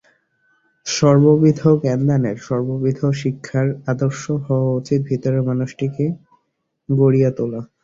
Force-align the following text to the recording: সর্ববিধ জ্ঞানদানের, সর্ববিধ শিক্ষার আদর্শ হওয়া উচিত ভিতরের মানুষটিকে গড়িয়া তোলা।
সর্ববিধ 0.85 1.59
জ্ঞানদানের, 1.81 2.37
সর্ববিধ 2.39 2.99
শিক্ষার 3.13 3.67
আদর্শ 3.87 4.23
হওয়া 4.45 4.71
উচিত 4.79 4.99
ভিতরের 5.01 5.43
মানুষটিকে 5.43 6.05
গড়িয়া 6.89 7.31
তোলা। 7.37 7.61